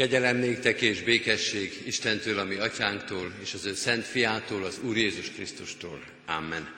[0.00, 5.30] Kegyelem néktek és békesség Istentől, ami atyánktól, és az ő szent fiától, az Úr Jézus
[5.30, 6.02] Krisztustól.
[6.26, 6.74] Amen.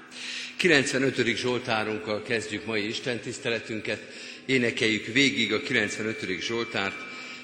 [0.57, 1.37] 95.
[1.37, 4.01] Zsoltárunkkal kezdjük mai Isten tiszteletünket.
[4.47, 6.41] Énekeljük végig a 95.
[6.41, 6.97] Zsoltárt,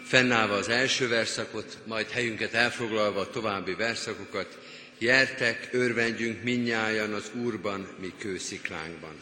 [0.04, 4.58] fennállva az első verszakot, majd helyünket elfoglalva a további verszakokat.
[4.98, 9.14] Jertek, örvendjünk minnyájan az Úrban, mi kősziklánkban.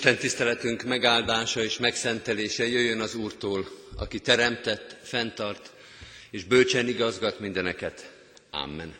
[0.00, 5.70] Isten tiszteletünk megáldása és megszentelése jöjjön az Úrtól, aki teremtett, fenntart
[6.30, 8.10] és bölcsen igazgat mindeneket.
[8.50, 8.94] Amen.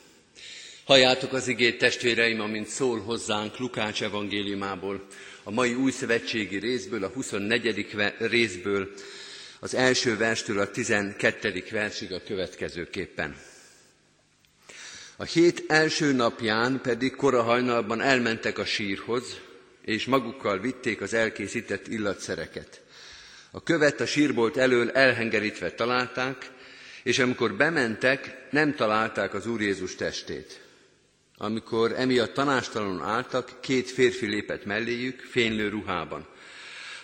[0.85, 5.07] Halljátok az igét testvéreim, amint szól hozzánk Lukács evangéliumából,
[5.43, 7.87] a mai új szövetségi részből, a 24.
[8.19, 8.91] részből,
[9.61, 11.65] az első verstől a 12.
[11.71, 13.37] versig a következőképpen.
[15.17, 19.41] A hét első napján pedig kora hajnalban elmentek a sírhoz,
[19.91, 22.81] és magukkal vitték az elkészített illatszereket.
[23.51, 26.51] A követ a sírbolt elől elhengerítve találták,
[27.03, 30.61] és amikor bementek, nem találták az Úr Jézus testét.
[31.37, 36.27] Amikor emiatt tanástalanul álltak, két férfi lépett melléjük, fénylő ruhában.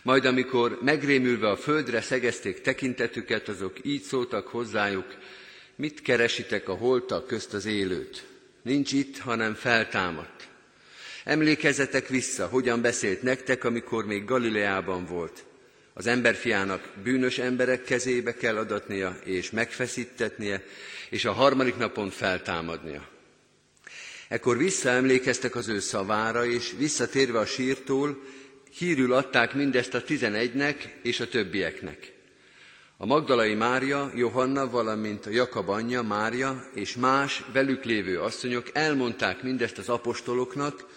[0.02, 5.14] Majd amikor megrémülve a földre szegezték tekintetüket, azok így szóltak hozzájuk,
[5.76, 8.26] mit keresitek a holtak közt az élőt?
[8.62, 10.48] Nincs itt, hanem feltámadt.
[11.26, 15.44] Emlékezzetek vissza, hogyan beszélt nektek, amikor még Galileában volt.
[15.94, 20.64] Az emberfiának bűnös emberek kezébe kell adatnia, és megfeszítetnie,
[21.10, 23.08] és a harmadik napon feltámadnia.
[24.28, 28.22] Ekkor visszaemlékeztek az ő szavára, és visszatérve a sírtól,
[28.78, 32.12] hírül adták mindezt a tizenegynek és a többieknek.
[32.96, 39.42] A Magdalai Mária, Johanna, valamint a Jakab anyja, Mária és más velük lévő asszonyok elmondták
[39.42, 40.95] mindezt az apostoloknak,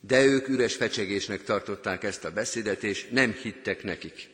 [0.00, 4.28] de ők üres fecsegésnek tartották ezt a beszédet, és nem hittek nekik.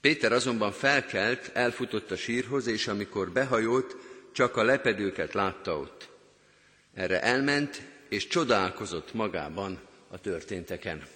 [0.00, 3.96] Péter azonban felkelt, elfutott a sírhoz, és amikor behajolt,
[4.32, 6.08] csak a lepedőket látta ott.
[6.94, 11.06] Erre elment, és csodálkozott magában a történteken.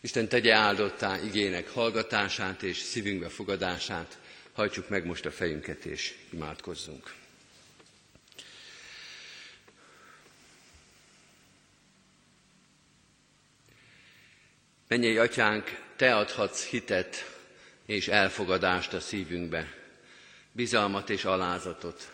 [0.00, 4.18] Isten tegye áldottá igének hallgatását és szívünkbe fogadását.
[4.52, 7.21] Hajtsuk meg most a fejünket és imádkozzunk.
[14.92, 17.38] Mennyei atyánk, te adhatsz hitet
[17.86, 19.74] és elfogadást a szívünkbe,
[20.52, 22.12] bizalmat és alázatot.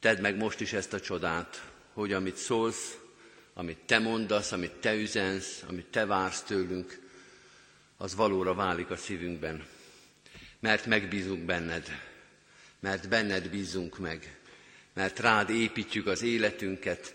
[0.00, 1.62] Tedd meg most is ezt a csodát,
[1.92, 2.98] hogy amit szólsz,
[3.54, 7.00] amit te mondasz, amit te üzensz, amit te vársz tőlünk,
[7.96, 9.66] az valóra válik a szívünkben.
[10.60, 12.00] Mert megbízunk benned,
[12.80, 14.38] mert benned bízunk meg,
[14.94, 17.14] mert rád építjük az életünket,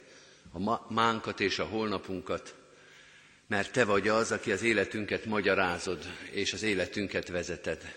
[0.53, 2.55] a mánkat és a holnapunkat,
[3.47, 7.95] mert te vagy az, aki az életünket magyarázod, és az életünket vezeted.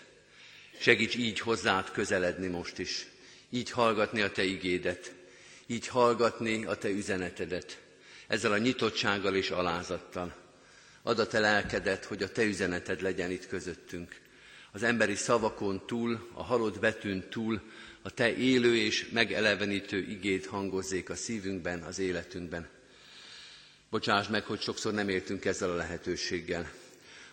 [0.79, 3.07] Segíts így hozzád közeledni most is,
[3.51, 5.15] így hallgatni a te igédet,
[5.67, 7.79] így hallgatni a te üzenetedet,
[8.27, 10.35] ezzel a nyitottsággal és alázattal.
[11.03, 14.21] Add a te lelkedet, hogy a te üzeneted legyen itt közöttünk.
[14.73, 17.61] Az emberi szavakon túl, a halott betűn túl,
[18.03, 22.69] a te élő és megelevenítő igét hangozzék a szívünkben, az életünkben.
[23.97, 26.71] Bocsáss meg, hogy sokszor nem értünk ezzel a lehetőséggel,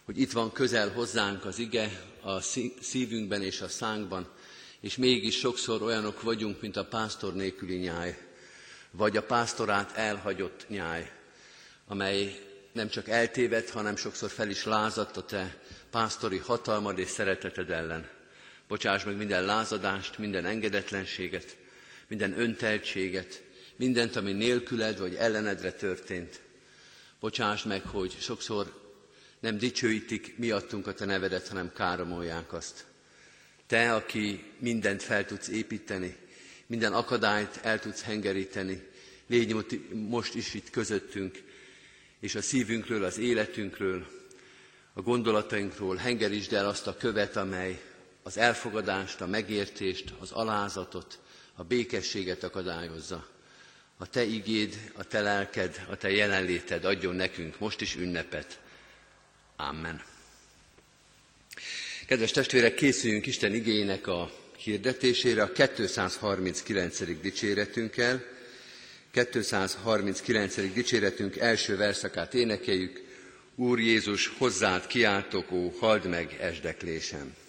[0.04, 2.42] hogy itt van közel hozzánk az ige a
[2.82, 4.28] szívünkben és a szánkban,
[4.80, 8.18] és mégis sokszor olyanok vagyunk, mint a pásztor nélküli nyáj,
[8.92, 11.12] vagy a pásztorát elhagyott nyáj,
[11.88, 12.40] amely
[12.72, 15.58] nem csak eltévedt, hanem sokszor fel is lázadt a te
[15.92, 18.10] pásztori hatalmad és szereteted ellen.
[18.68, 21.58] Bocsáss meg minden lázadást, minden engedetlenséget,
[22.08, 23.44] minden önteltséget,
[23.76, 26.42] mindent, ami nélküled vagy ellenedre történt.
[27.24, 28.74] Bocsáss meg, hogy sokszor
[29.40, 32.86] nem dicsőítik miattunk a te nevedet, hanem káromolják azt.
[33.68, 36.18] Te, aki mindent fel tudsz építeni,
[36.66, 38.88] minden akadályt el tudsz hengeríteni,
[39.28, 39.56] légy
[39.94, 41.44] most is itt közöttünk,
[42.20, 44.08] és a szívünkről, az életünkről,
[44.94, 47.82] a gondolatainkról hengerítsd el azt a követ, amely
[48.24, 51.20] az elfogadást, a megértést, az alázatot,
[51.56, 53.33] a békességet akadályozza.
[54.04, 58.60] A Te igéd, a Te lelked, a Te jelenléted adjon nekünk most is ünnepet.
[59.56, 60.02] Amen.
[62.08, 67.20] Kedves testvérek, készüljünk Isten igénynek a hirdetésére a 239.
[67.22, 68.24] dicséretünkkel.
[69.12, 70.56] 239.
[70.74, 73.02] dicséretünk első verszakát énekeljük.
[73.56, 77.43] Úr Jézus, hozzád kiáltok, ó, halld meg esdeklésem!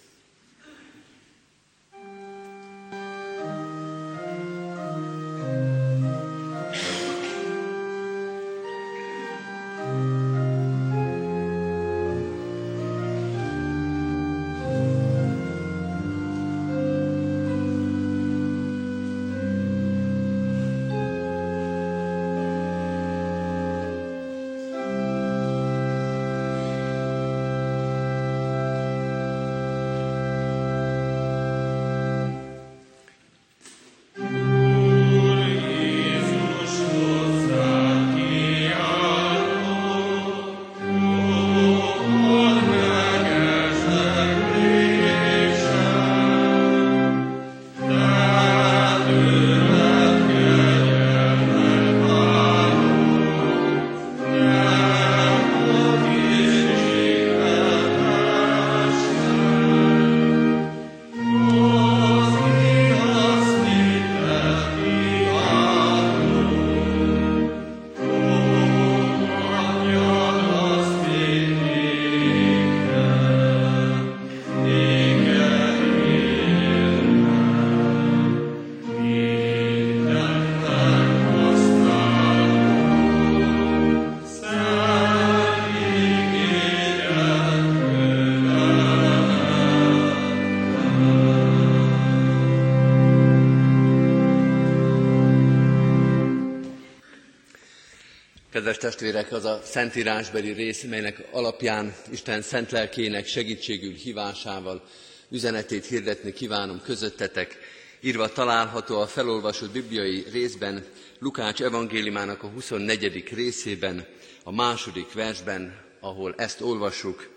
[98.55, 104.83] Kedves testvérek, az a szentírásbeli rész, melynek alapján Isten szent lelkének segítségül hívásával
[105.29, 107.57] üzenetét hirdetni kívánom közöttetek.
[107.99, 110.85] Írva található a felolvasott bibliai részben,
[111.19, 113.23] Lukács evangéliumának a 24.
[113.33, 114.05] részében,
[114.43, 117.29] a második versben, ahol ezt olvassuk,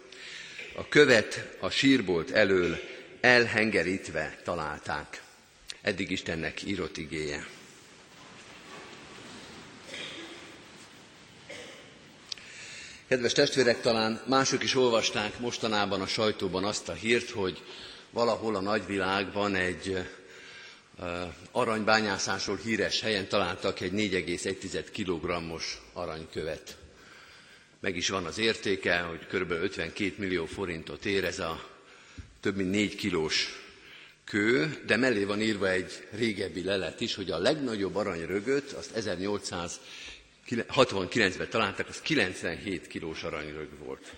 [0.76, 2.78] a követ a sírbolt elől
[3.20, 5.22] elhengerítve találták.
[5.82, 7.57] Eddig Istennek írott igéje.
[13.08, 17.62] Kedves testvérek, talán mások is olvasták mostanában a sajtóban azt a hírt, hogy
[18.10, 19.98] valahol a nagyvilágban egy
[21.50, 26.76] aranybányászásról híres helyen találtak egy 4,1 kg-os aranykövet.
[27.80, 29.50] Meg is van az értéke, hogy kb.
[29.50, 31.64] 52 millió forintot ér ez a
[32.40, 33.48] több mint 4 kilós
[34.24, 39.80] kő, de mellé van írva egy régebbi lelet is, hogy a legnagyobb aranyrögöt, azt 1800
[40.48, 44.12] 69-ben találtak, az 97 kilós aranyrög volt.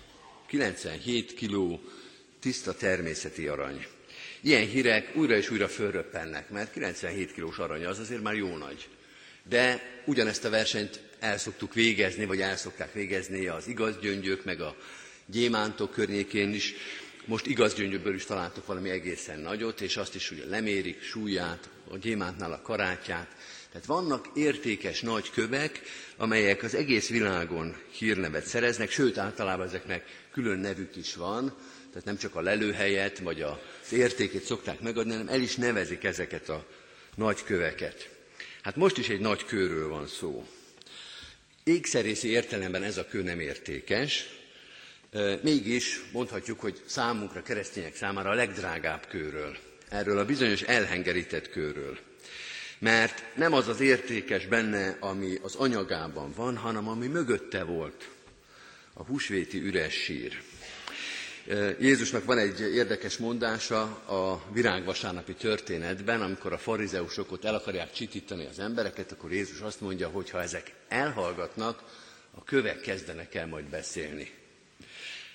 [0.46, 1.80] 97 kiló
[2.40, 3.86] tiszta természeti arany.
[4.40, 8.88] Ilyen hírek újra és újra fölröppennek, mert 97 kilós arany az azért már jó nagy.
[9.48, 14.60] De ugyanezt a versenyt el szoktuk végezni, vagy el szokták végezni az igaz gyöngyök, meg
[14.60, 14.76] a
[15.26, 16.74] gyémántok környékén is.
[17.24, 21.96] Most igaz gyöngyökből is találtok valami egészen nagyot, és azt is ugye lemérik, súlyát, a
[21.96, 23.36] gyémántnál a karátját,
[23.72, 25.80] tehát vannak értékes nagy kövek,
[26.16, 31.56] amelyek az egész világon hírnevet szereznek, sőt általában ezeknek külön nevük is van,
[31.90, 36.48] tehát nem csak a lelőhelyet vagy az értékét szokták megadni, hanem el is nevezik ezeket
[36.48, 36.66] a
[37.14, 38.08] nagy köveket.
[38.62, 40.46] Hát most is egy nagy kőről van szó.
[41.64, 44.28] Ékszerészi értelemben ez a kő nem értékes,
[45.42, 49.56] mégis mondhatjuk, hogy számunkra, keresztények számára a legdrágább kőről,
[49.88, 51.98] erről a bizonyos elhengerített kőről
[52.80, 58.08] mert nem az az értékes benne, ami az anyagában van, hanem ami mögötte volt,
[58.92, 60.42] a húsvéti üres sír.
[61.80, 68.46] Jézusnak van egy érdekes mondása a virágvasárnapi történetben, amikor a farizeusok ott el akarják csitítani
[68.46, 71.82] az embereket, akkor Jézus azt mondja, hogy ha ezek elhallgatnak,
[72.34, 74.30] a kövek kezdenek el majd beszélni.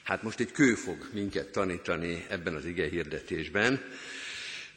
[0.04, 3.82] Hát most egy kő fog minket tanítani ebben az ige hirdetésben.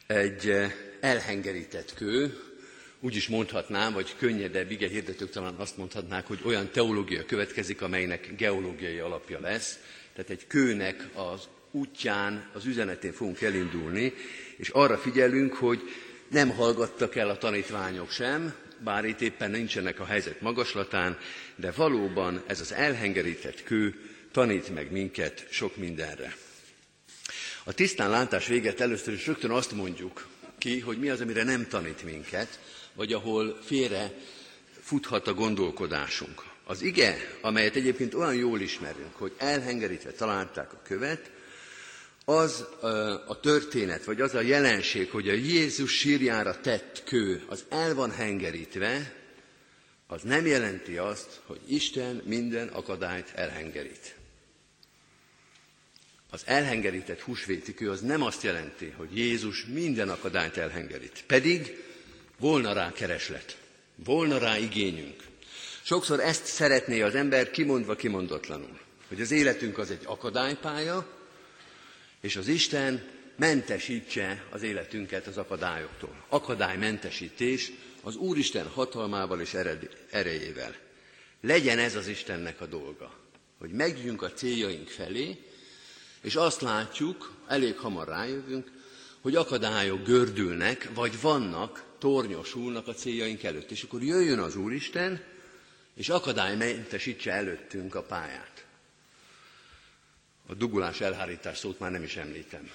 [0.07, 0.53] Egy
[0.99, 2.48] elhengerített kő,
[3.01, 8.35] úgy is mondhatnám, vagy könnyedebb ige hirdetők talán azt mondhatnák, hogy olyan teológia következik, amelynek
[8.37, 9.79] geológiai alapja lesz.
[10.13, 14.13] Tehát egy kőnek az útján, az üzenetén fogunk elindulni,
[14.57, 15.81] és arra figyelünk, hogy
[16.29, 18.53] nem hallgattak el a tanítványok sem,
[18.83, 21.17] bár itt éppen nincsenek a helyzet magaslatán,
[21.55, 23.95] de valóban ez az elhengerített kő
[24.31, 26.35] tanít meg minket sok mindenre.
[27.63, 30.27] A tisztán látás véget először is rögtön azt mondjuk
[30.57, 32.59] ki, hogy mi az, amire nem tanít minket,
[32.99, 34.13] vagy ahol félre
[34.81, 36.43] futhat a gondolkodásunk.
[36.63, 41.31] Az ige, amelyet egyébként olyan jól ismerünk, hogy elhengerítve találták a követ,
[42.25, 42.65] az
[43.27, 48.11] a történet, vagy az a jelenség, hogy a Jézus sírjára tett kő, az el van
[48.11, 49.13] hengerítve,
[50.07, 54.15] az nem jelenti azt, hogy Isten minden akadályt elhengerít.
[56.29, 61.23] Az elhengerített húsvéti kő az nem azt jelenti, hogy Jézus minden akadályt elhengerít.
[61.27, 61.87] Pedig
[62.39, 63.57] volna rá kereslet,
[63.95, 65.23] volna rá igényünk.
[65.81, 71.07] Sokszor ezt szeretné az ember kimondva kimondatlanul, hogy az életünk az egy akadálypálya,
[72.21, 73.03] és az Isten
[73.35, 76.23] mentesítse az életünket az akadályoktól.
[76.29, 79.55] Akadálymentesítés az Úristen hatalmával és
[80.09, 80.75] erejével.
[81.41, 83.13] Legyen ez az Istennek a dolga,
[83.57, 85.37] hogy megjünk a céljaink felé,
[86.21, 88.71] és azt látjuk, elég hamar rájövünk,
[89.21, 93.71] hogy akadályok gördülnek, vagy vannak, tornyosulnak a céljaink előtt.
[93.71, 95.23] És akkor jöjjön az Úristen,
[95.95, 98.65] és akadálymentesítse előttünk a pályát.
[100.47, 102.69] A dugulás elhárítás szót már nem is említem.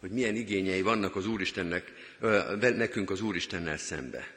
[0.00, 1.92] Hogy milyen igényei vannak az Úristennek,
[2.60, 4.34] nekünk az Úristennel szembe.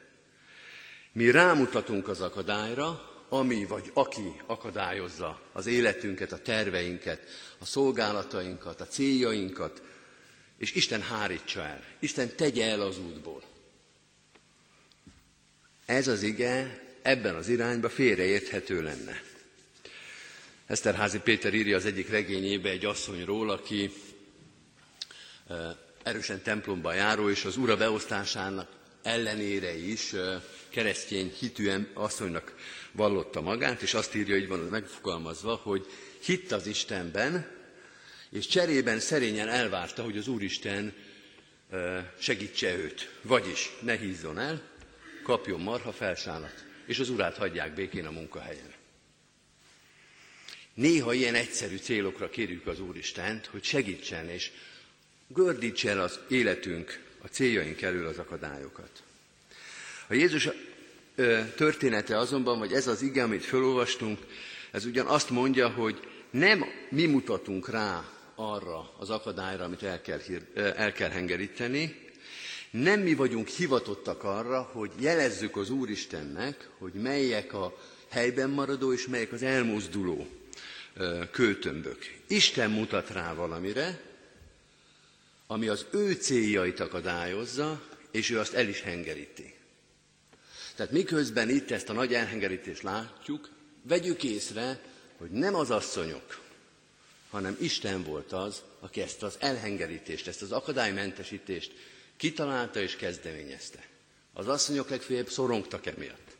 [1.11, 8.87] Mi rámutatunk az akadályra, ami vagy aki akadályozza az életünket, a terveinket, a szolgálatainkat, a
[8.87, 9.81] céljainkat,
[10.57, 11.83] és Isten hárítsa el.
[11.99, 13.43] Isten tegye el az útból.
[15.85, 19.21] Ez az ige ebben az irányba félreérthető lenne.
[20.67, 23.91] Eszterházi Péter írja az egyik regényébe egy asszonyról, aki
[26.03, 28.69] erősen templomba járó, és az ura beosztásának
[29.03, 30.13] ellenére is
[30.69, 32.55] keresztény hitű asszonynak
[32.91, 35.85] vallotta magát, és azt írja, így van megfogalmazva, hogy
[36.19, 37.51] hitt az Istenben,
[38.29, 40.93] és cserében szerényen elvárta, hogy az Úristen
[42.19, 43.11] segítse őt.
[43.21, 44.61] Vagyis ne hízzon el,
[45.25, 48.73] kapjon marha felsálat, és az urát hagyják békén a munkahelyen.
[50.73, 54.51] Néha ilyen egyszerű célokra kérjük az Úristent, hogy segítsen és
[55.27, 59.03] gördítse el az életünk, a céljaink elől az akadályokat.
[60.07, 60.49] A Jézus
[61.55, 64.19] története azonban, vagy ez az ige, amit felolvastunk,
[64.71, 70.19] ez ugyan azt mondja, hogy nem mi mutatunk rá arra az akadályra, amit el kell,
[70.55, 72.04] el kell hengeríteni,
[72.81, 77.77] nem mi vagyunk hivatottak arra, hogy jelezzük az Úristennek, hogy melyek a
[78.09, 80.27] helyben maradó és melyek az elmozduló
[81.31, 81.97] költömbök.
[82.27, 84.01] Isten mutat rá valamire,
[85.47, 89.53] ami az ő céljait akadályozza, és ő azt el is hengeríti.
[90.75, 93.49] Tehát miközben itt ezt a nagy elhengerítést látjuk,
[93.81, 94.79] vegyük észre,
[95.17, 96.41] hogy nem az asszonyok,
[97.29, 101.71] hanem Isten volt az, aki ezt az elhengerítést, ezt az akadálymentesítést
[102.17, 103.87] kitalálta és kezdeményezte.
[104.33, 106.35] Az asszonyok legfeljebb szorongtak emiatt.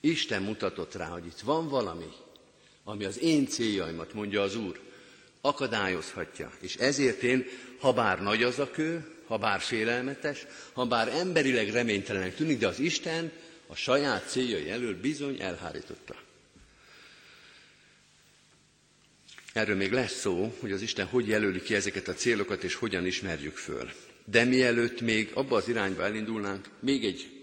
[0.00, 2.08] Isten mutatott rá, hogy itt van valami,
[2.84, 4.80] ami az én céljaimat, mondja az Úr,
[5.40, 6.52] akadályozhatja.
[6.60, 7.46] És ezért én,
[7.78, 12.66] ha bár nagy az a kő, ha bár félelmetes, ha bár emberileg reménytelenek tűnik, de
[12.66, 13.32] az Isten
[13.66, 16.14] a saját céljai elől bizony elhárította.
[19.52, 23.06] Erről még lesz szó, hogy az Isten hogy jelöli ki ezeket a célokat, és hogyan
[23.06, 23.90] ismerjük föl.
[24.24, 27.42] De mielőtt még abba az irányba elindulnánk, még egy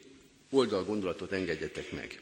[0.49, 2.21] oldal gondolatot engedjetek meg.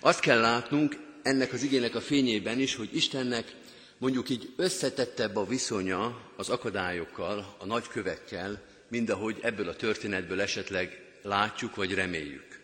[0.00, 3.54] Azt kell látnunk ennek az igének a fényében is, hogy Istennek
[3.98, 11.02] mondjuk így összetettebb a viszonya az akadályokkal, a nagykövekkel, mint ahogy ebből a történetből esetleg
[11.22, 12.60] látjuk vagy reméljük.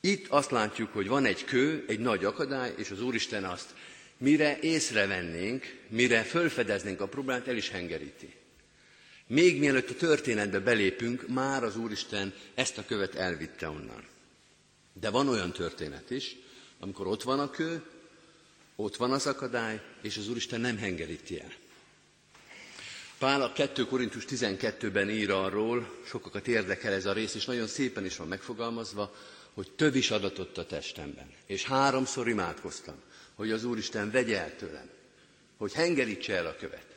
[0.00, 3.74] Itt azt látjuk, hogy van egy kő, egy nagy akadály, és az Úristen azt
[4.16, 8.34] mire észrevennénk, mire fölfedeznénk a problémát, el is hengeríti.
[9.32, 14.04] Még mielőtt a történetbe belépünk, már az Úristen ezt a követ elvitte onnan.
[14.92, 16.36] De van olyan történet is,
[16.80, 17.82] amikor ott van a kő,
[18.76, 21.52] ott van az akadály, és az Úristen nem hengeríti el.
[23.18, 28.04] Pál a 2 Korintus 12-ben ír arról, sokakat érdekel ez a rész, és nagyon szépen
[28.04, 29.14] is van megfogalmazva,
[29.54, 31.30] hogy több is adatott a testemben.
[31.46, 32.96] És háromszor imádkoztam,
[33.34, 34.90] hogy az Úristen vegye el tőlem,
[35.56, 36.91] hogy hengerítse el a követ.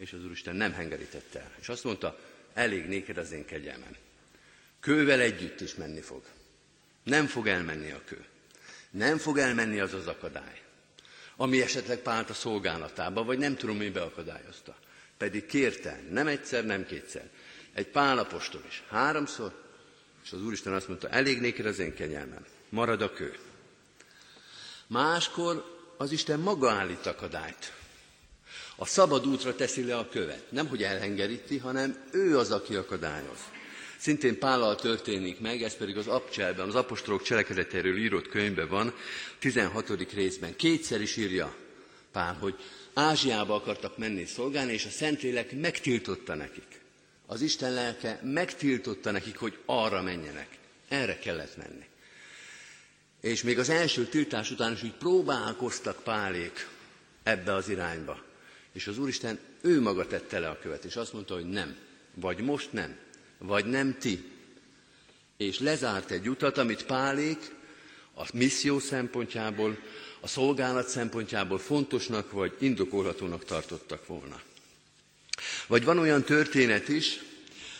[0.00, 1.52] És az Úristen nem hengerítette el.
[1.60, 2.18] És azt mondta,
[2.54, 3.96] elég néked az én kegyelmem.
[4.80, 6.22] Kővel együtt is menni fog.
[7.02, 8.24] Nem fog elmenni a kő.
[8.90, 10.60] Nem fog elmenni az az akadály,
[11.36, 14.76] ami esetleg pált a szolgálatába, vagy nem tudom, mi beakadályozta.
[15.16, 17.30] Pedig kérte, nem egyszer, nem kétszer.
[17.72, 18.82] Egy pálapostól is.
[18.88, 19.64] Háromszor,
[20.24, 23.38] és az Úristen azt mondta, elég néked az én kenyelmem, marad a kő.
[24.86, 27.79] Máskor az Isten maga állít akadályt.
[28.80, 30.50] A szabad útra teszi le a követ.
[30.50, 33.38] Nem, hogy elhengeríti, hanem ő az, aki akadályoz.
[33.98, 38.94] Szintén Pállal történik meg, ez pedig az Abcselben, az apostolok cselekedetéről írott könyvben van,
[39.38, 40.12] 16.
[40.12, 40.56] részben.
[40.56, 41.56] Kétszer is írja
[42.12, 42.54] Pál, hogy
[42.94, 46.80] Ázsiába akartak menni szolgálni, és a Szentlélek megtiltotta nekik.
[47.26, 50.48] Az Isten lelke megtiltotta nekik, hogy arra menjenek.
[50.88, 51.84] Erre kellett menni.
[53.20, 56.68] És még az első tiltás után is úgy próbálkoztak Pálék
[57.22, 58.28] ebbe az irányba.
[58.72, 61.76] És az Úristen ő maga tette le a követ, és azt mondta, hogy nem.
[62.14, 62.96] Vagy most nem,
[63.38, 64.24] vagy nem ti.
[65.36, 67.54] És lezárt egy utat, amit Pálék
[68.14, 69.78] a misszió szempontjából,
[70.20, 74.40] a szolgálat szempontjából fontosnak vagy indokolhatónak tartottak volna.
[75.66, 77.20] Vagy van olyan történet is,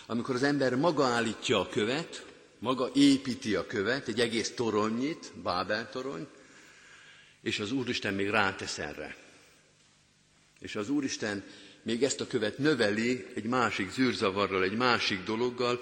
[0.07, 2.25] amikor az ember maga állítja a követ,
[2.59, 6.27] maga építi a követ, egy egész toronyit, Bábel torony,
[7.43, 9.17] és az Úristen még rátesz erre.
[10.61, 11.45] És az Úristen
[11.83, 15.81] még ezt a követ növeli egy másik zűrzavarral, egy másik dologgal,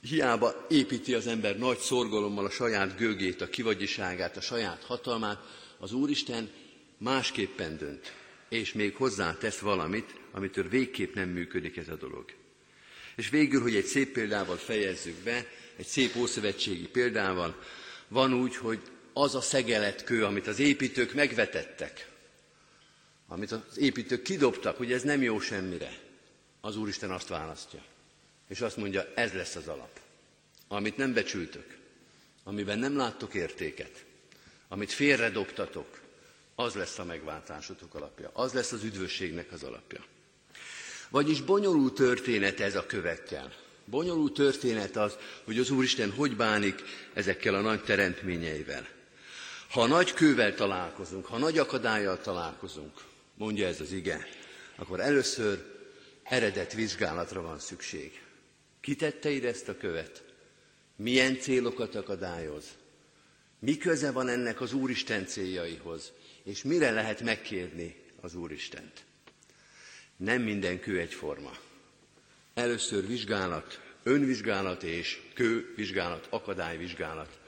[0.00, 5.38] hiába építi az ember nagy szorgalommal a saját gőgét, a kivagyiságát, a saját hatalmát,
[5.78, 6.50] az Úristen
[6.98, 8.12] másképpen dönt,
[8.48, 12.24] és még hozzátesz valamit, amitől végképp nem működik ez a dolog.
[13.16, 17.62] És végül, hogy egy szép példával fejezzük be, egy szép ószövetségi példával,
[18.08, 18.78] van úgy, hogy
[19.12, 22.08] az a szegeletkő, amit az építők megvetettek,
[23.26, 25.98] amit az építők kidobtak, hogy ez nem jó semmire,
[26.60, 27.82] az Úristen azt választja.
[28.48, 30.00] És azt mondja, ez lesz az alap.
[30.68, 31.76] Amit nem becsültök,
[32.44, 34.04] amiben nem láttok értéket,
[34.68, 36.00] amit félredobtatok,
[36.54, 40.04] az lesz a megváltásotok alapja, az lesz az üdvösségnek az alapja.
[41.08, 43.52] Vagyis bonyolult történet ez a kövekkel.
[43.84, 46.82] Bonyolult történet az, hogy az Úristen hogy bánik
[47.14, 48.88] ezekkel a nagy teremtményeivel.
[49.70, 52.92] Ha nagy kővel találkozunk, ha nagy akadályjal találkozunk,
[53.36, 54.26] mondja ez az ige,
[54.76, 55.64] akkor először
[56.22, 58.22] eredet vizsgálatra van szükség.
[58.80, 60.26] Kitette ide ezt a követ?
[60.96, 62.64] milyen célokat akadályoz,
[63.58, 69.04] mi köze van ennek az Úristen céljaihoz, és mire lehet megkérni az Úristent.
[70.16, 71.56] Nem minden kő egyforma.
[72.54, 77.38] Először vizsgálat, önvizsgálat és kővizsgálat, akadályvizsgálat,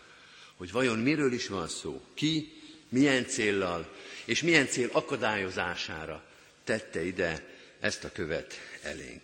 [0.57, 2.53] hogy vajon miről is van szó, ki,
[2.89, 3.95] milyen céllal,
[4.29, 6.25] és milyen cél akadályozására
[6.65, 7.45] tette ide
[7.81, 9.23] ezt a követ elénk.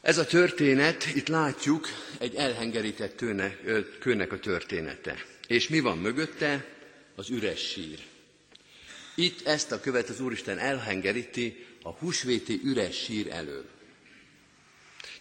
[0.00, 1.88] Ez a történet, itt látjuk
[2.18, 3.56] egy elhengerített tőne,
[3.98, 5.24] kőnek a története.
[5.46, 6.64] És mi van mögötte?
[7.14, 7.98] Az üres sír.
[9.14, 13.64] Itt ezt a követ az Úristen elhengeríti a húsvéti üres sír elől.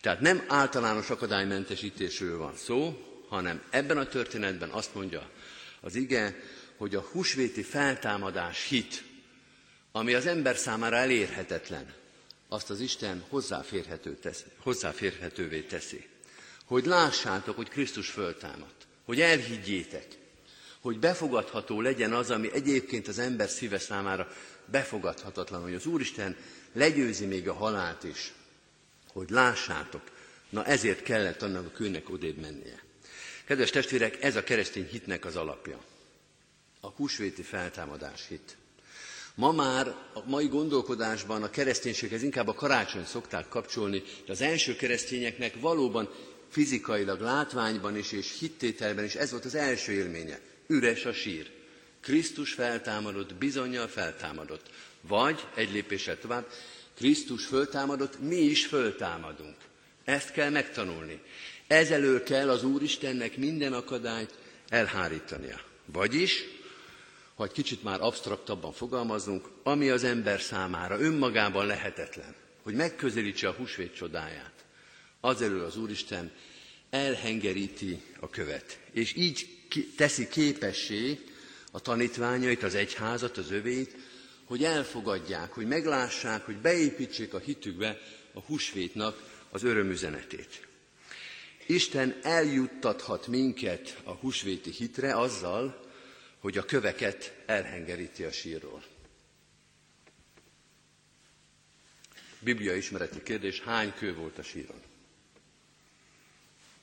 [0.01, 5.29] Tehát nem általános akadálymentesítésről van szó, hanem ebben a történetben azt mondja
[5.81, 6.35] az ige,
[6.77, 9.03] hogy a húsvéti feltámadás hit,
[9.91, 11.93] ami az ember számára elérhetetlen,
[12.47, 16.07] azt az Isten hozzáférhető teszi, hozzáférhetővé teszi.
[16.65, 20.07] Hogy lássátok, hogy Krisztus föltámadt, hogy elhiggyétek,
[20.79, 24.31] hogy befogadható legyen az, ami egyébként az ember szíve számára
[24.65, 26.35] befogadhatatlan, hogy az Úristen
[26.73, 28.33] legyőzi még a halált is,
[29.07, 30.01] hogy lássátok.
[30.49, 32.83] Na ezért kellett annak a kőnek odébb mennie.
[33.45, 35.79] Kedves testvérek, ez a keresztény hitnek az alapja.
[36.85, 38.57] A húsvéti feltámadás hit.
[39.35, 44.75] Ma már a mai gondolkodásban a kereszténységhez inkább a karácsony szokták kapcsolni, de az első
[44.75, 46.09] keresztényeknek valóban
[46.49, 50.39] fizikailag, látványban is és hittételben is ez volt az első élménye.
[50.67, 51.51] Üres a sír.
[52.01, 54.69] Krisztus feltámadott, bizonyal feltámadott.
[55.01, 56.47] Vagy, egy lépéssel tovább,
[56.95, 59.55] Krisztus föltámadott, mi is föltámadunk.
[60.03, 61.21] Ezt kell megtanulni.
[61.67, 64.33] Ezelől kell az Úristennek minden akadályt
[64.69, 65.59] elhárítania.
[65.85, 66.43] Vagyis
[67.35, 73.51] ha egy kicsit már absztraktabban fogalmazunk, ami az ember számára önmagában lehetetlen, hogy megközelítse a
[73.53, 74.65] húsvét csodáját,
[75.19, 76.31] azelől az Úristen
[76.89, 79.47] elhengeríti a követ, és így
[79.97, 81.19] teszi képessé
[81.71, 83.95] a tanítványait, az egyházat, az övét,
[84.45, 87.99] hogy elfogadják, hogy meglássák, hogy beépítsék a hitükbe
[88.33, 90.67] a húsvétnak az örömüzenetét.
[91.67, 95.84] Isten eljuttathat minket a húsvéti hitre azzal,
[96.45, 98.83] hogy a köveket elhengeríti a sírról.
[102.39, 104.81] Biblia ismereti kérdés, hány kő volt a síron?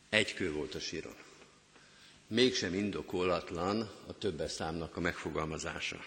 [0.08, 1.14] Egy kő volt a síron.
[2.26, 6.04] Mégsem indokolatlan a többes számnak a megfogalmazása.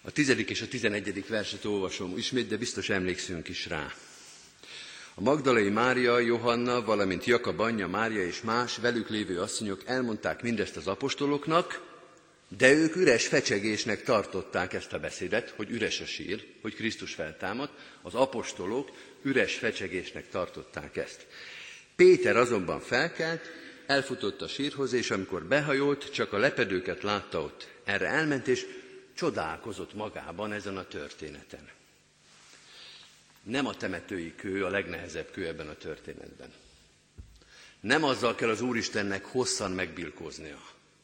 [0.00, 3.94] A tizedik és a tizenegyedik verset olvasom ismét, de biztos emlékszünk is rá.
[5.18, 10.76] A Magdalai Mária, Johanna, valamint Jakab anyja Mária és más velük lévő asszonyok elmondták mindezt
[10.76, 11.82] az apostoloknak,
[12.56, 17.70] de ők üres fecsegésnek tartották ezt a beszédet, hogy üres a sír, hogy Krisztus feltámad.
[18.02, 18.90] Az apostolok
[19.22, 21.26] üres fecsegésnek tartották ezt.
[21.96, 23.42] Péter azonban felkelt,
[23.86, 27.68] elfutott a sírhoz, és amikor behajolt, csak a lepedőket látta ott.
[27.84, 28.66] Erre elment, és
[29.14, 31.77] csodálkozott magában ezen a történeten.
[33.48, 36.52] Nem a temetői kő a legnehezebb kő ebben a történetben.
[37.80, 40.58] Nem azzal kell az Úristennek hosszan megbirkóznia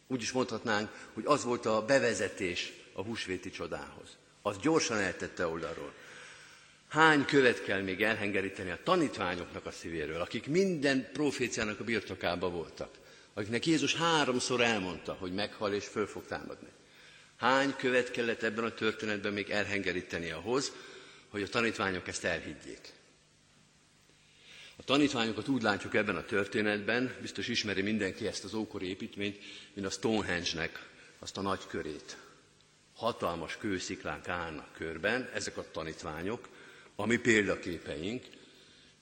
[0.07, 4.17] úgy is mondhatnánk, hogy az volt a bevezetés a húsvéti csodához.
[4.43, 5.93] Az gyorsan eltette oldalról.
[6.89, 12.91] Hány követ kell még elhengeríteni a tanítványoknak a szívéről, akik minden proféciának a birtokába voltak,
[13.35, 16.69] akiknek Jézus háromszor elmondta, hogy meghal és föl fog támadni.
[17.37, 20.73] Hány követ kellett ebben a történetben még elhengeríteni ahhoz,
[21.35, 22.93] hogy a tanítványok ezt elhiggyék.
[24.77, 29.39] A tanítványokat úgy látjuk ebben a történetben, biztos ismeri mindenki ezt az ókori építményt,
[29.73, 32.17] mint a Stonehenge-nek azt a nagy körét.
[32.95, 36.49] Hatalmas kősziklák állnak körben, ezek a tanítványok,
[36.97, 38.25] ami példaképeink,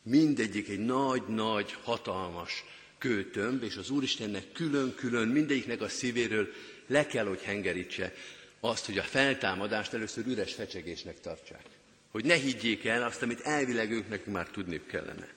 [0.03, 2.65] mindegyik egy nagy-nagy, hatalmas
[2.99, 6.53] kőtömb, és az Úristennek külön-külön mindegyiknek a szívéről
[6.87, 8.15] le kell, hogy hengerítse
[8.61, 11.81] azt, hogy a feltámadást először üres fecsegésnek tartsák.
[12.13, 15.29] Hogy ne higgyék el azt, amit elvileg ők nekünk már tudniuk kellene.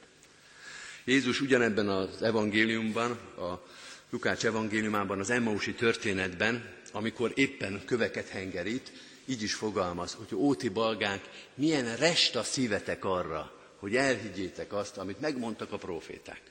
[1.03, 3.65] Jézus ugyanebben az evangéliumban, a
[4.09, 8.91] Lukács evangéliumában, az Emmausi történetben, amikor éppen köveket hengerít,
[9.25, 15.71] így is fogalmaz, hogy óti balgák, milyen resta szívetek arra, hogy elhiggyétek azt, amit megmondtak
[15.71, 16.41] a proféták.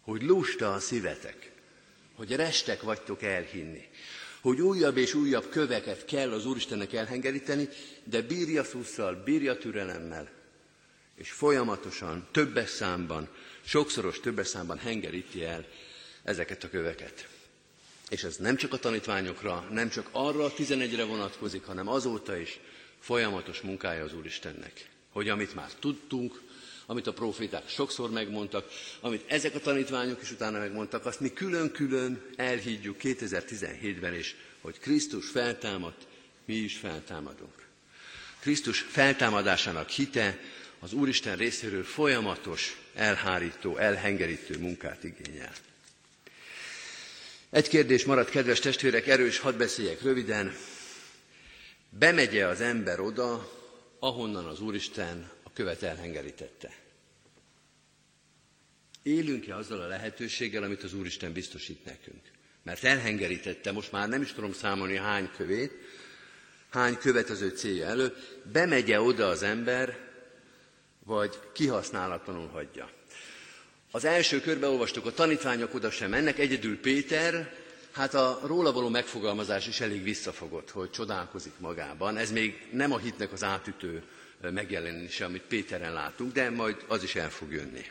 [0.00, 1.50] Hogy lusta a szívetek,
[2.14, 3.88] hogy restek vagytok elhinni,
[4.46, 7.68] hogy újabb és újabb köveket kell az Úristennek elhengeríteni,
[8.04, 10.28] de bírja szusszal, bírja türelemmel,
[11.14, 13.28] és folyamatosan, többes számban
[13.64, 15.66] sokszoros többes számban hengeríti el
[16.22, 17.28] ezeket a köveket.
[18.08, 22.60] És ez nem csak a tanítványokra, nem csak arra a tizenegyre vonatkozik, hanem azóta is
[23.00, 24.88] folyamatos munkája az Úristennek.
[25.12, 26.40] Hogy amit már tudtunk,
[26.86, 28.68] amit a proféták sokszor megmondtak,
[29.00, 35.28] amit ezek a tanítványok is utána megmondtak, azt mi külön-külön elhívjuk 2017-ben is, hogy Krisztus
[35.28, 36.06] feltámadt,
[36.44, 37.66] mi is feltámadunk.
[38.40, 40.38] Krisztus feltámadásának hite
[40.78, 45.52] az Úristen részéről folyamatos, elhárító, elhengerítő munkát igényel.
[47.50, 50.56] Egy kérdés maradt, kedves testvérek, erős, hadd beszéljek röviden.
[51.90, 53.52] Bemegye az ember oda,
[53.98, 56.70] ahonnan az Úristen követ elhengerítette.
[59.02, 62.22] Élünk-e azzal a lehetőséggel, amit az Úristen biztosít nekünk?
[62.62, 65.72] Mert elhengerítette, most már nem is tudom számolni hány kövét,
[66.70, 69.98] hány követ az ő célja előtt, bemegye oda az ember,
[71.04, 72.90] vagy kihasználatlanul hagyja.
[73.90, 77.54] Az első körbe olvastuk, a tanítványok oda sem mennek, egyedül Péter,
[77.92, 82.16] hát a róla való megfogalmazás is elég visszafogott, hogy csodálkozik magában.
[82.16, 84.02] Ez még nem a hitnek az átütő
[84.50, 87.84] megjelenése, amit Péteren látunk, de majd az is el fog jönni.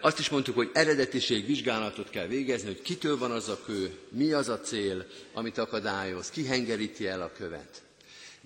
[0.00, 4.32] Azt is mondtuk, hogy eredetiség vizsgálatot kell végezni, hogy kitől van az a kő, mi
[4.32, 7.82] az a cél, amit akadályoz, ki hengeríti el a követ.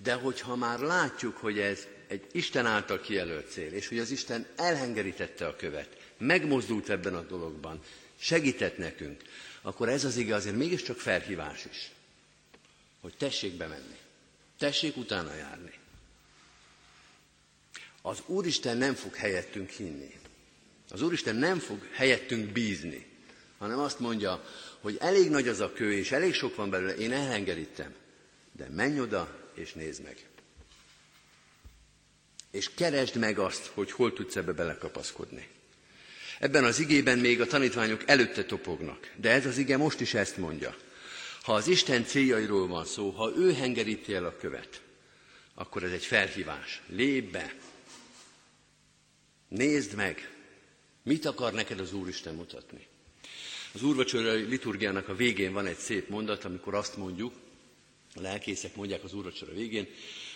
[0.03, 4.45] De hogyha már látjuk, hogy ez egy Isten által kijelölt cél, és hogy az Isten
[4.55, 7.79] elhengerítette a követ, megmozdult ebben a dologban,
[8.19, 9.21] segített nekünk,
[9.61, 11.91] akkor ez az ige azért mégiscsak felhívás is,
[13.01, 13.97] hogy tessék bemenni,
[14.57, 15.78] tessék utána járni.
[18.01, 20.13] Az Úristen nem fog helyettünk hinni.
[20.89, 23.05] Az Úristen nem fog helyettünk bízni,
[23.57, 24.43] hanem azt mondja,
[24.79, 27.93] hogy elég nagy az a kő, és elég sok van belőle, én elhengerítem,
[28.51, 30.27] de menj oda, és nézd meg.
[32.51, 35.47] És keresd meg azt, hogy hol tudsz ebbe belekapaszkodni.
[36.39, 40.37] Ebben az igében még a tanítványok előtte topognak, de ez az ige most is ezt
[40.37, 40.75] mondja.
[41.41, 44.81] Ha az Isten céljairól van szó, ha ő hengeríti el a követ,
[45.53, 46.81] akkor ez egy felhívás.
[46.87, 47.53] Lép be!
[49.49, 50.37] Nézd meg!
[51.03, 52.87] Mit akar neked az Úristen mutatni?
[53.73, 57.33] Az úrvacsorai liturgiának a végén van egy szép mondat, amikor azt mondjuk,
[58.15, 59.87] a lelkészek mondják az úrvacsora végén,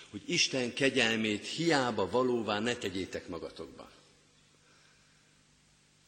[0.09, 3.89] hogy Isten kegyelmét hiába valóvá ne tegyétek magatokban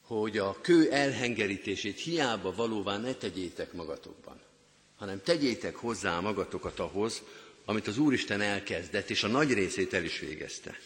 [0.07, 4.39] hogy a kő elhengerítését hiába valóvá ne tegyétek magatokban,
[4.95, 7.21] hanem tegyétek hozzá magatokat ahhoz,
[7.65, 10.79] amit az Úristen elkezdett, és a nagy részét el is végezte.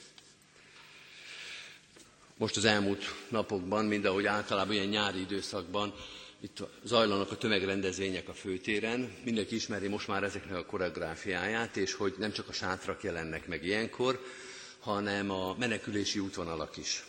[2.39, 5.93] Most az elmúlt napokban, mind ahogy általában ilyen nyári időszakban,
[6.41, 12.15] itt zajlanak a tömegrendezvények a főtéren, mindenki ismeri most már ezeknek a koreográfiáját, és hogy
[12.17, 14.19] nem csak a sátrak jelennek meg ilyenkor,
[14.79, 17.03] hanem a menekülési útvonalak is.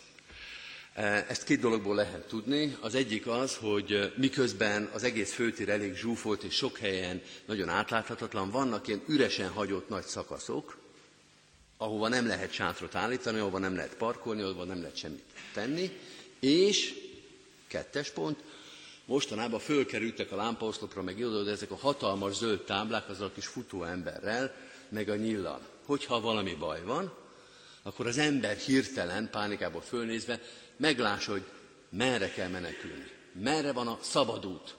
[0.93, 2.77] E, ezt két dologból lehet tudni.
[2.79, 8.49] Az egyik az, hogy miközben az egész főtér elég zsúfolt és sok helyen nagyon átláthatatlan,
[8.49, 10.80] vannak ilyen üresen hagyott nagy szakaszok,
[11.81, 15.99] ahova nem lehet sátrot állítani, ahova nem lehet parkolni, ahova nem lehet semmit tenni,
[16.39, 16.93] és
[17.67, 18.39] kettes pont,
[19.05, 23.83] mostanában fölkerültek a lámpaoszlopra, meg de ezek a hatalmas zöld táblák azzal a kis futó
[23.83, 24.55] emberrel,
[24.89, 25.59] meg a nyillan.
[25.85, 27.13] Hogyha valami baj van,
[27.83, 30.39] akkor az ember hirtelen, pánikából fölnézve
[30.77, 31.43] meglássa, hogy
[31.89, 33.11] merre kell menekülni.
[33.31, 34.75] Merre van a szabadút.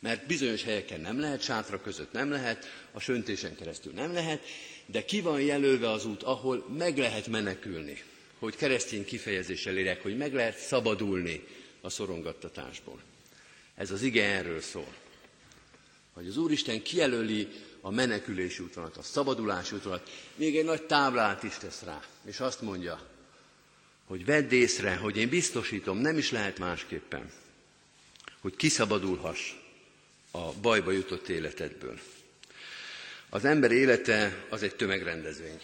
[0.00, 4.44] Mert bizonyos helyeken nem lehet, sátra között nem lehet, a söntésen keresztül nem lehet,
[4.86, 8.02] de ki van jelölve az út, ahol meg lehet menekülni.
[8.38, 11.46] Hogy keresztény kifejezéssel érek, hogy meg lehet szabadulni
[11.80, 13.00] a szorongattatásból.
[13.74, 14.94] Ez az ige erről szól.
[16.12, 17.48] Hogy az Úristen kijelöli
[17.80, 22.60] a menekülési útvonalat, a szabadulási útvonalat, még egy nagy táblát is tesz rá, és azt
[22.60, 23.00] mondja,
[24.04, 27.30] hogy vedd észre, hogy én biztosítom, nem is lehet másképpen,
[28.40, 29.52] hogy kiszabadulhass
[30.30, 31.98] a bajba jutott életedből.
[33.34, 35.60] Az ember élete az egy tömegrendezvény.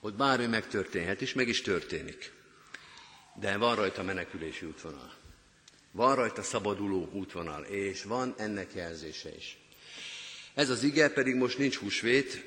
[0.00, 2.32] Ott bármi megtörténhet, és meg is történik.
[3.34, 5.14] De van rajta menekülési útvonal.
[5.90, 9.58] Van rajta szabaduló útvonal, és van ennek jelzése is.
[10.54, 12.44] Ez az ige pedig most nincs húsvét,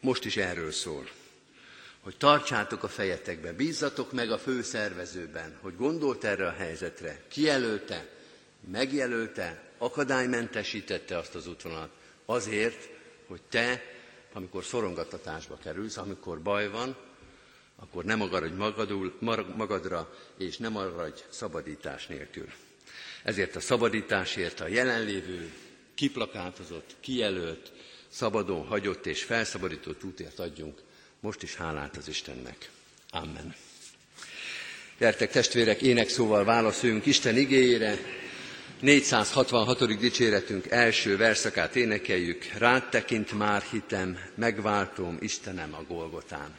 [0.00, 1.08] most is erről szól
[2.00, 8.08] hogy tartsátok a fejetekbe, bízzatok meg a főszervezőben, hogy gondolt erre a helyzetre, kijelölte,
[8.70, 11.90] megjelölte, akadálymentesítette azt az útvonalat,
[12.24, 12.88] azért,
[13.30, 13.82] hogy te,
[14.32, 16.96] amikor szorongattatásba kerülsz, amikor baj van,
[17.76, 19.16] akkor nem maradj magadul,
[19.56, 22.48] magadra, és nem maradj szabadítás nélkül.
[23.22, 25.52] Ezért a szabadításért a jelenlévő,
[25.94, 27.72] kiplakátozott, kijelölt,
[28.08, 30.80] szabadon hagyott és felszabadított útért adjunk
[31.20, 32.70] most is hálát az Istennek.
[33.10, 33.54] Amen.
[34.98, 37.98] Gyertek testvérek, ének szóval válaszoljunk Isten igényére.
[38.80, 39.98] 466.
[39.98, 42.44] dicséretünk első verszakát énekeljük.
[42.58, 46.58] Rád tekint már hitem, megváltom Istenem a Golgotán.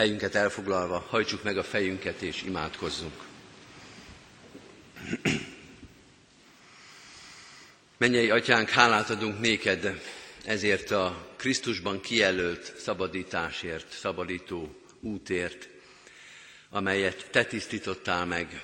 [0.00, 3.14] Helyünket elfoglalva, hajtsuk meg a fejünket és imádkozzunk.
[7.96, 10.00] Mennyei atyánk, hálát adunk néked
[10.44, 15.68] ezért a Krisztusban kijelölt szabadításért, szabadító útért,
[16.70, 18.62] amelyet te tisztítottál meg.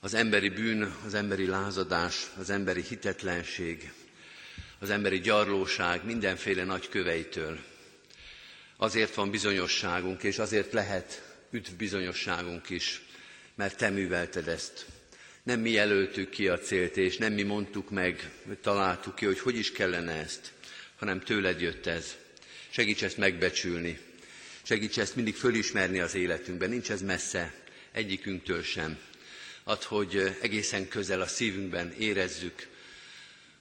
[0.00, 3.92] Az emberi bűn, az emberi lázadás, az emberi hitetlenség,
[4.78, 7.67] az emberi gyarlóság mindenféle nagy köveitől.
[8.80, 13.02] Azért van bizonyosságunk, és azért lehet üdv bizonyosságunk is,
[13.54, 14.86] mert te művelted ezt.
[15.42, 18.30] Nem mi jelöltük ki a célt, és nem mi mondtuk meg,
[18.62, 20.52] találtuk ki, hogy hogy is kellene ezt,
[20.96, 22.16] hanem tőled jött ez.
[22.70, 23.98] Segíts ezt megbecsülni,
[24.62, 27.54] segíts ezt mindig fölismerni az életünkben, nincs ez messze
[27.92, 28.98] egyikünktől sem.
[29.64, 32.68] Ad, hogy egészen közel a szívünkben érezzük,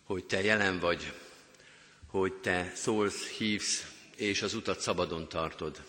[0.03, 1.13] hogy Te jelen vagy,
[2.08, 3.86] hogy Te szólsz, hívsz,
[4.17, 5.82] és az utat szabadon tartod.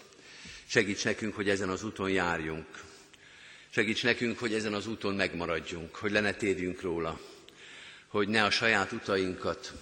[0.66, 2.66] Segíts nekünk, hogy ezen az úton járjunk.
[3.70, 7.20] Segíts nekünk, hogy ezen az úton megmaradjunk, hogy le ne térjünk róla,
[8.06, 9.72] hogy ne a saját utainkat,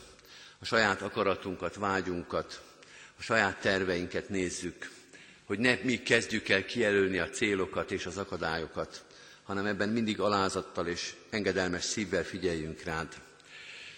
[0.59, 2.62] a saját akaratunkat, vágyunkat,
[3.18, 4.90] a saját terveinket nézzük,
[5.44, 9.04] hogy ne mi kezdjük el kijelölni a célokat és az akadályokat,
[9.42, 13.14] hanem ebben mindig alázattal és engedelmes szívvel figyeljünk rád.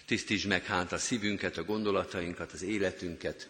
[0.07, 3.49] Tisztítsd meg hát a szívünket, a gondolatainkat, az életünket,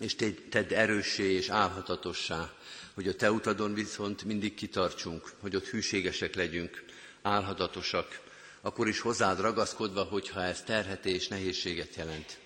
[0.00, 0.14] és
[0.48, 2.52] tedd erőssé és álhatatossá,
[2.94, 6.84] hogy a Te utadon viszont mindig kitartsunk, hogy ott hűségesek legyünk,
[7.22, 8.20] álhatatosak,
[8.60, 12.38] akkor is hozzád ragaszkodva, hogyha ez terhet és nehézséget jelent.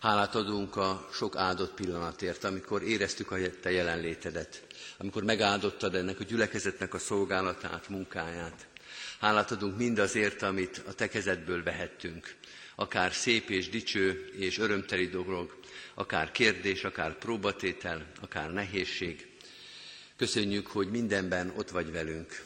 [0.00, 4.62] Hálát adunk a sok áldott pillanatért, amikor éreztük a Te jelenlétedet,
[4.98, 8.66] amikor megáldottad ennek a gyülekezetnek a szolgálatát, munkáját.
[9.20, 12.34] Hálát adunk mindazért, amit a Te kezedből vehettünk,
[12.74, 15.60] akár szép és dicső és örömteli dolog,
[15.94, 19.26] akár kérdés, akár próbatétel, akár nehézség.
[20.16, 22.44] Köszönjük, hogy mindenben ott vagy velünk.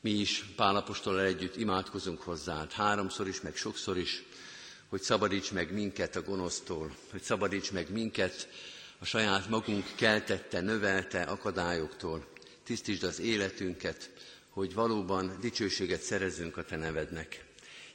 [0.00, 4.22] Mi is Pálapostól együtt imádkozunk hozzád, háromszor is, meg sokszor is,
[4.88, 8.48] hogy szabadíts meg minket a gonosztól, hogy szabadíts meg minket
[8.98, 12.26] a saját magunk keltette, növelte akadályoktól.
[12.64, 14.10] Tisztítsd az életünket,
[14.48, 17.44] hogy valóban dicsőséget szerezzünk a Te nevednek.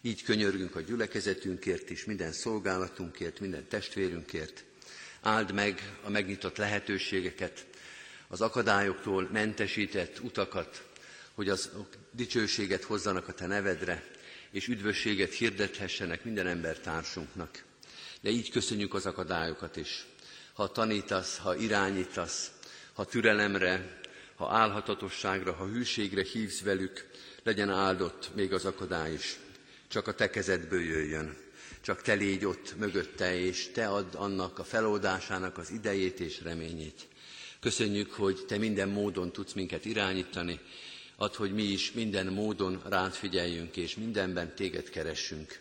[0.01, 4.63] Így könyörgünk a gyülekezetünkért is, minden szolgálatunkért, minden testvérünkért.
[5.22, 7.65] Áld meg a megnyitott lehetőségeket,
[8.28, 10.84] az akadályoktól mentesített utakat,
[11.34, 11.70] hogy az
[12.11, 14.03] dicsőséget hozzanak a Te nevedre,
[14.51, 17.63] és üdvösséget hirdethessenek minden ember társunknak.
[18.22, 20.05] De így köszönjük az akadályokat is.
[20.53, 22.51] Ha tanítasz, ha irányítasz,
[22.93, 23.99] ha türelemre,
[24.36, 27.09] ha álhatatosságra, ha hűségre hívsz velük,
[27.43, 29.38] legyen áldott még az akadály is.
[29.88, 31.38] Csak a te kezedből jöjjön.
[31.82, 37.07] Csak te légy ott mögötte, és te add annak a feloldásának az idejét és reményét.
[37.59, 40.59] Köszönjük, hogy te minden módon tudsz minket irányítani,
[41.15, 45.59] ad, hogy mi is minden módon rád figyeljünk, és mindenben téged keressünk.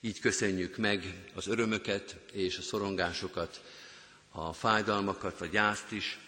[0.00, 3.60] Így köszönjük meg az örömöket és a szorongásokat,
[4.30, 6.18] a fájdalmakat, a gyászt is,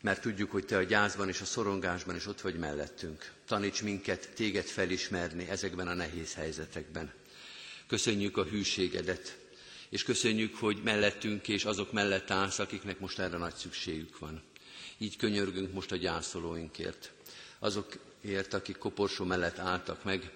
[0.00, 3.32] mert tudjuk, hogy Te a gyászban és a szorongásban is ott vagy mellettünk.
[3.46, 7.12] Taníts minket téged felismerni ezekben a nehéz helyzetekben.
[7.88, 9.38] Köszönjük a hűségedet,
[9.88, 14.42] és köszönjük, hogy mellettünk és azok mellett állsz, akiknek most erre nagy szükségük van.
[14.98, 17.12] Így könyörgünk most a gyászolóinkért,
[17.58, 20.30] azokért, akik koporsó mellett álltak meg,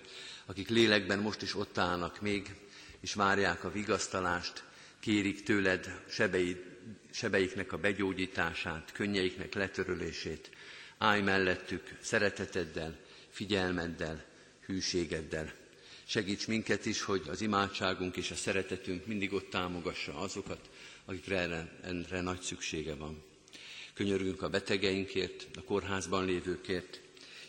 [0.47, 2.55] akik lélekben most is ott állnak még,
[3.01, 4.65] és várják a vigasztalást,
[5.01, 6.63] kérik tőled sebeid,
[7.11, 10.51] sebeiknek a begyógyítását, könnyeiknek letörölését.
[10.99, 12.99] Állj mellettük szereteteddel,
[13.31, 14.25] figyelmeddel,
[14.67, 15.62] hűségeddel.
[16.13, 20.71] Segíts minket is, hogy az imádságunk és a szeretetünk mindig ott támogassa azokat,
[21.05, 23.23] akikre erre, erre nagy szüksége van.
[23.95, 27.01] Könyörgünk a betegeinkért, a kórházban lévőkért,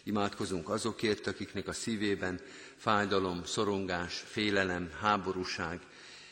[0.03, 2.39] imádkozunk azokért, akiknek a szívében
[2.75, 5.79] fájdalom, szorongás, félelem, háborúság,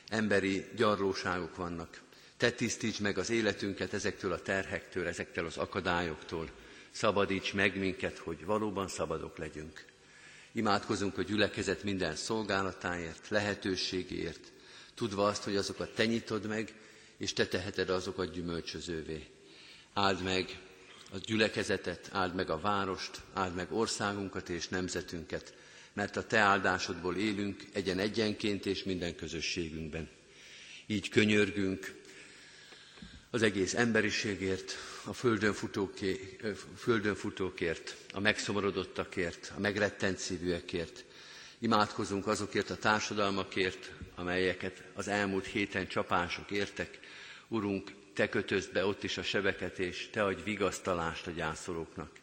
[0.08, 2.02] emberi gyarlóságok vannak.
[2.38, 6.50] Te tisztíts meg az életünket ezektől a terhektől, ezektől az akadályoktól.
[6.92, 9.91] Szabadíts meg minket, hogy valóban szabadok legyünk.
[10.54, 14.52] Imádkozunk a gyülekezet minden szolgálatáért, lehetőségéért,
[14.94, 16.74] tudva azt, hogy azokat te nyitod meg,
[17.18, 19.28] és te teheted azokat gyümölcsözővé.
[19.94, 20.60] Áld meg
[21.12, 25.54] a gyülekezetet, áld meg a várost, áld meg országunkat és nemzetünket,
[25.94, 30.10] mert a te áldásodból élünk egyen egyenként és minden közösségünkben.
[30.86, 32.01] Így könyörgünk
[33.34, 36.38] az egész emberiségért, a földön, futóké,
[36.78, 41.04] földön futókért, a megszomorodottakért, a megrettent szívűekért.
[41.60, 47.00] Imádkozunk azokért a társadalmakért, amelyeket az elmúlt héten csapások értek.
[47.48, 52.20] Urunk, te kötözd be ott is a sebeket, és te adj vigasztalást a gyászolóknak.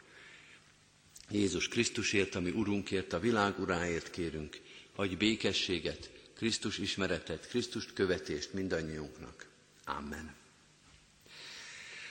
[1.29, 4.57] Jézus Krisztusért, ami Urunkért, a világ uráért kérünk,
[4.95, 9.45] adj békességet, Krisztus ismeretet, Krisztust követést mindannyiunknak.
[9.85, 10.38] Amen.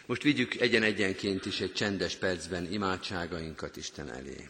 [0.08, 4.48] Most vigyük egyen-egyenként is egy csendes percben imádságainkat Isten elé.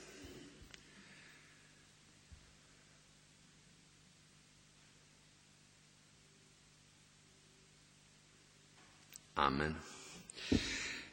[9.34, 9.82] Amen.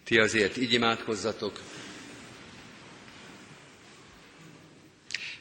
[0.04, 1.60] Ti azért így imádkozzatok.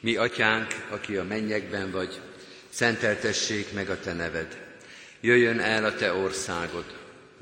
[0.00, 2.20] Mi, atyánk, aki a mennyekben vagy,
[2.68, 4.78] szenteltessék meg a te neved.
[5.20, 7.03] Jöjjön el a te országod,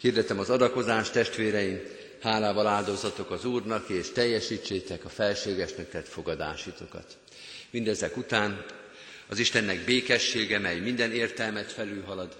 [0.00, 1.80] Hirdetem az adakozást, testvéreim,
[2.20, 7.16] hálával áldozatok az Úrnak, és teljesítsétek a felségesnek tett fogadásitokat.
[7.70, 8.64] Mindezek után
[9.26, 12.36] az Istennek békessége, mely minden értelmet felülhalad,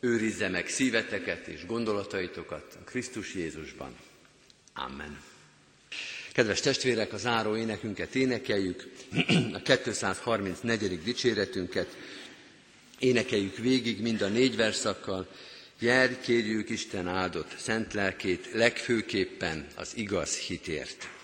[0.00, 3.96] őrizze meg szíveteket és gondolataitokat a Krisztus Jézusban.
[4.74, 5.20] Amen.
[6.32, 8.92] Kedves testvérek, a záró énekünket énekeljük,
[9.52, 11.02] a 234.
[11.02, 11.96] dicséretünket
[12.98, 15.28] énekeljük végig mind a négy verszakkal,
[15.82, 21.19] Jár, kérjük Isten áldott szent lelkét, legfőképpen az igaz hitért.